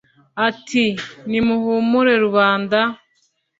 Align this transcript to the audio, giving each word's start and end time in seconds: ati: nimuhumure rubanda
ati: 0.47 0.83
nimuhumure 1.29 2.13
rubanda 2.25 2.79